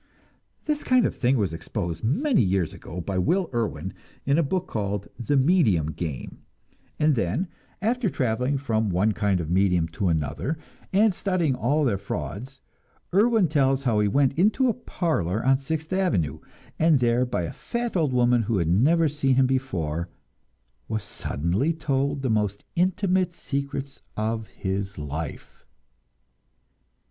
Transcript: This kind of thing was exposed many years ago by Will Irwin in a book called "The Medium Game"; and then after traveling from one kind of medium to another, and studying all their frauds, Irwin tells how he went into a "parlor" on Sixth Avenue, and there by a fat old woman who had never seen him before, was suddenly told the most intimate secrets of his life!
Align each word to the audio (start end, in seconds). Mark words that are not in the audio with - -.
This 0.65 0.83
kind 0.83 1.05
of 1.05 1.13
thing 1.15 1.37
was 1.37 1.53
exposed 1.53 2.03
many 2.03 2.41
years 2.41 2.73
ago 2.73 3.01
by 3.01 3.19
Will 3.19 3.51
Irwin 3.53 3.93
in 4.25 4.39
a 4.39 4.41
book 4.41 4.65
called 4.67 5.07
"The 5.19 5.37
Medium 5.37 5.91
Game"; 5.91 6.39
and 6.97 7.13
then 7.13 7.47
after 7.83 8.09
traveling 8.09 8.57
from 8.57 8.89
one 8.89 9.11
kind 9.11 9.39
of 9.39 9.51
medium 9.51 9.87
to 9.89 10.07
another, 10.07 10.57
and 10.91 11.13
studying 11.13 11.53
all 11.53 11.85
their 11.85 11.99
frauds, 11.99 12.61
Irwin 13.13 13.47
tells 13.47 13.83
how 13.83 13.99
he 13.99 14.07
went 14.07 14.33
into 14.33 14.67
a 14.69 14.73
"parlor" 14.73 15.45
on 15.45 15.59
Sixth 15.59 15.93
Avenue, 15.93 16.39
and 16.79 16.99
there 16.99 17.23
by 17.23 17.43
a 17.43 17.53
fat 17.53 17.95
old 17.95 18.11
woman 18.11 18.41
who 18.41 18.57
had 18.57 18.69
never 18.69 19.07
seen 19.07 19.35
him 19.35 19.45
before, 19.45 20.07
was 20.87 21.03
suddenly 21.03 21.73
told 21.73 22.23
the 22.23 22.29
most 22.31 22.63
intimate 22.75 23.33
secrets 23.33 24.01
of 24.17 24.47
his 24.47 24.97
life! 24.97 25.63